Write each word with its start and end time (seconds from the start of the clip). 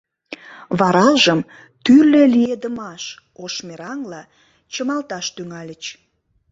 Варажым 0.79 1.39
тӱрлӧ 1.83 2.23
лиедымаш 2.33 3.03
ош 3.43 3.53
мераҥла 3.67 4.21
чымалташ 4.73 5.25
тӱҥальыч. 5.35 5.83